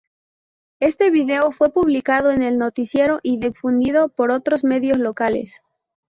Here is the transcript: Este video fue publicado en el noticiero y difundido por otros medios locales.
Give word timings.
Este 0.79 1.11
video 1.11 1.51
fue 1.51 1.71
publicado 1.71 2.31
en 2.31 2.41
el 2.41 2.57
noticiero 2.57 3.19
y 3.21 3.37
difundido 3.39 4.09
por 4.09 4.31
otros 4.31 4.63
medios 4.63 4.97
locales. 4.97 5.61